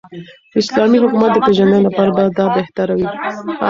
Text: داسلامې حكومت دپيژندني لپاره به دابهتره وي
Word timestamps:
داسلامې 0.53 0.97
حكومت 1.03 1.29
دپيژندني 1.33 1.81
لپاره 1.87 2.09
به 2.15 2.23
دابهتره 2.37 2.93
وي 2.97 3.07